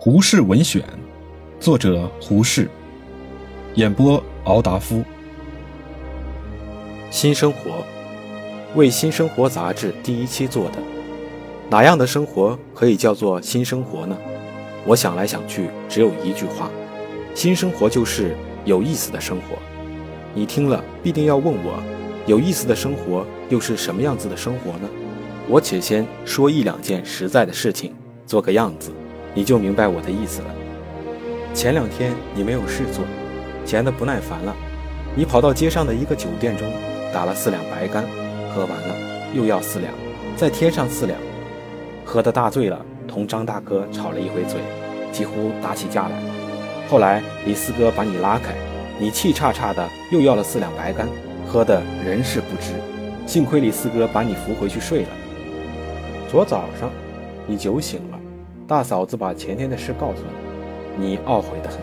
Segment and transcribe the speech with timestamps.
[0.00, 0.84] 胡适文选，
[1.58, 2.70] 作者胡适，
[3.74, 5.02] 演播敖达夫。
[7.10, 7.84] 新生活，
[8.76, 10.78] 为《新生活》杂志第一期做的。
[11.68, 14.16] 哪样的生活可以叫做新生活呢？
[14.86, 16.70] 我想来想去，只有一句话：
[17.34, 19.58] 新生活就是有意思的生活。
[20.32, 21.82] 你听了必定要问我，
[22.24, 24.88] 有意思的生活又是什么样子的生活呢？
[25.48, 27.92] 我且先说一两件实在的事情，
[28.24, 28.92] 做个样子，
[29.34, 30.48] 你就明白我的意思了。
[31.54, 33.04] 前两天你没有事做，
[33.64, 34.54] 闲得不耐烦了，
[35.16, 36.68] 你跑到街上的一个酒店中，
[37.12, 38.04] 打了四两白干，
[38.54, 38.94] 喝完了
[39.34, 39.92] 又要四两，
[40.36, 41.18] 再添上四两，
[42.04, 44.60] 喝得大醉了，同张大哥吵了一回嘴，
[45.10, 46.22] 几乎打起架来。
[46.88, 48.54] 后来李四哥把你拉开，
[48.98, 51.08] 你气叉叉的又要了四两白干，
[51.46, 52.72] 喝得人事不知，
[53.26, 55.08] 幸亏李四哥把你扶回去睡了。
[56.30, 56.90] 昨早上，
[57.46, 58.18] 你酒醒了，
[58.68, 60.16] 大嫂子把前天的事告诉
[60.98, 61.78] 你，你懊悔的很，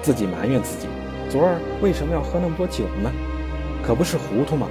[0.00, 0.86] 自己埋怨自己，
[1.28, 3.12] 昨儿为什么要喝那么多酒呢？
[3.86, 4.66] 可不是糊涂吗？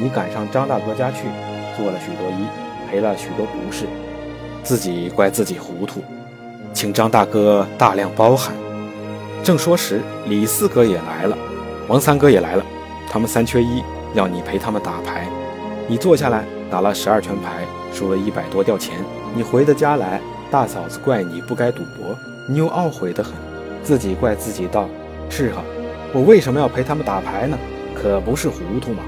[0.00, 1.24] 你赶上张大哥家去，
[1.76, 2.46] 做了许多揖，
[2.88, 3.86] 赔了许多不是，
[4.62, 6.04] 自己怪自己糊涂，
[6.72, 8.54] 请张大哥大量包涵。
[9.42, 11.36] 正说时，李四哥也来了，
[11.88, 12.64] 王三哥也来了，
[13.10, 13.82] 他们三缺一，
[14.14, 15.26] 要你陪他们打牌，
[15.88, 17.64] 你坐下来打了十二圈牌。
[17.90, 19.02] 输了一百多吊钱，
[19.34, 23.34] 你回的家来，大嫂子怪你不该赌博，你又懊悔得很，
[23.82, 24.88] 自己怪自己道
[25.28, 25.62] ：“是啊，
[26.12, 27.58] 我为什么要陪他们打牌呢？
[27.94, 29.02] 可不是糊涂吗？”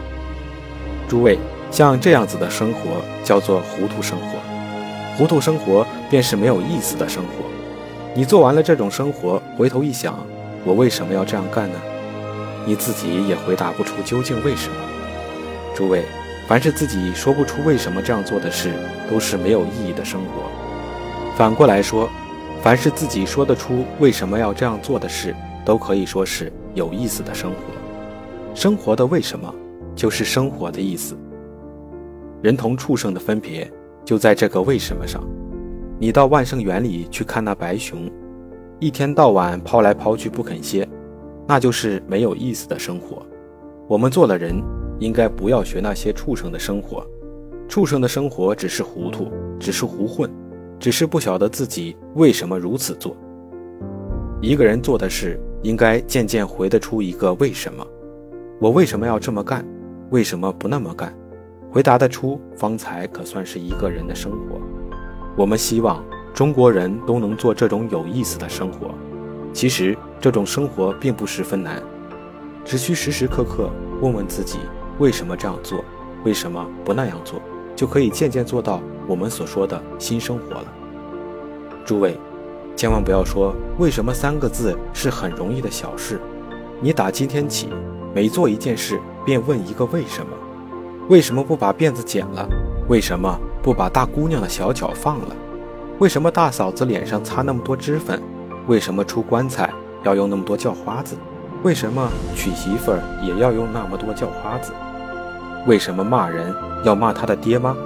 [1.09, 1.39] 诸位，
[1.71, 4.39] 像这样子的生活叫做糊涂生活，
[5.17, 7.45] 糊涂生活便是没有意思的生活。
[8.15, 10.15] 你做完了这种生活，回头一想，
[10.65, 11.79] 我为什么要这样干呢？
[12.67, 14.75] 你自己也回答不出究竟为什么。
[15.75, 16.05] 诸位。
[16.47, 18.73] 凡是自己说不出为什么这样做的事，
[19.09, 20.51] 都是没有意义的生活。
[21.41, 22.07] 反过来说，
[22.61, 27.57] 凡是自己说得出为什么要这样做的事，都可以说是有意思的生活。
[28.55, 29.51] 生活的为什么，
[29.97, 31.17] 就是生活的意思。
[32.43, 33.67] 人同畜生的分别，
[34.05, 35.27] 就在这个为什么上。
[35.99, 38.01] 你到万圣园里去看那白熊，
[38.79, 40.87] 一天到晚抛来抛去不肯歇，
[41.49, 43.25] 那就是没有意思的生活。
[43.89, 44.63] 我们做了人。
[44.99, 47.03] 应该不要学那些畜生的生活，
[47.67, 50.31] 畜生的生活只是糊涂，只是胡混，
[50.81, 53.15] 只是不晓得自己为什么如此做。
[54.41, 57.87] 一个人做的事，应该渐渐回得出一个为什么。
[58.59, 59.63] 我为什么要这么干？
[60.09, 61.15] 为什么不那么干？
[61.71, 64.59] 回答得出，方才可算是一个人的生活。
[65.37, 66.03] 我们希望
[66.33, 68.95] 中国人都能做这种有意思的生活。
[69.53, 71.83] 其实这种生活并不十分难，
[72.65, 73.71] 只需时时刻刻
[74.01, 74.59] 问问自己。
[74.99, 75.85] 为什么这样做？
[76.25, 77.39] 为什么不那样做？
[77.77, 80.65] 就可以渐渐做到我们所说的新生活了。
[81.85, 82.17] 诸位，
[82.77, 86.21] 千万不要说“为什么”三个字是很容易的小事。
[86.81, 87.71] 你打今天起，
[88.15, 90.31] 每做一件事便问一个为什么：
[91.09, 92.49] 为什么不把辫子剪了？
[92.89, 95.35] 为什么不把大姑娘的小脚放了？
[95.99, 98.23] 为什么大嫂子脸上擦那么多脂粉？
[98.69, 99.69] 为什么出棺材
[100.05, 101.17] 要用那么多叫花子？
[101.65, 104.73] 为什么娶媳妇儿也要用那么多叫花子？
[105.67, 106.55] 为什么骂人
[106.85, 107.77] 要骂他的爹妈？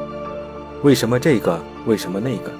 [0.85, 1.59] 为什么这个？
[1.87, 2.53] 为什么那个？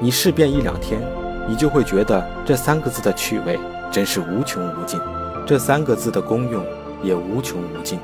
[0.00, 1.00] 你试遍一两天，
[1.48, 3.56] 你就会觉得这三个字的趣味
[3.92, 4.98] 真是无穷无尽，
[5.46, 6.64] 这三个字的功用
[7.00, 8.00] 也无穷无尽。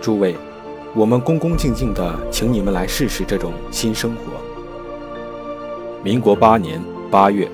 [0.00, 0.36] 诸位，
[0.94, 4.40] 我们恭恭敬敬地请你们来试试这种新生活。
[6.04, 6.80] 民国八年
[7.10, 7.50] 八月。